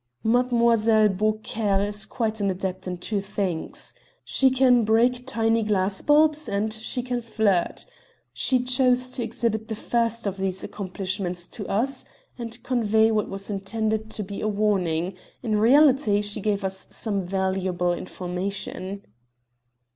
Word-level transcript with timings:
"Mademoiselle 0.23 1.09
Beaucaire 1.09 1.85
is 1.85 2.07
quite 2.07 2.41
an 2.41 2.49
adept 2.49 2.87
in 2.87 2.97
two 2.97 3.21
things: 3.21 3.93
she 4.25 4.49
can 4.49 4.83
break 4.83 5.27
tiny 5.27 5.61
glass 5.61 6.01
bulbs 6.01 6.49
and 6.49 6.73
she 6.73 7.03
can 7.03 7.21
flirt. 7.21 7.85
She 8.33 8.63
chose 8.63 9.11
to 9.11 9.21
exhibit 9.23 9.67
the 9.67 9.75
first 9.75 10.25
of 10.25 10.37
these 10.37 10.63
accomplishments 10.63 11.47
to 11.49 11.67
us, 11.67 12.03
and 12.35 12.63
convey 12.63 13.11
what 13.11 13.29
was 13.29 13.51
intended 13.51 14.09
to 14.09 14.23
be 14.23 14.41
a 14.41 14.47
warning; 14.47 15.13
in 15.43 15.57
reality, 15.59 16.23
she 16.23 16.41
gave 16.41 16.63
us 16.65 16.87
some 16.89 17.21
valuable 17.23 17.93
information." 17.93 19.03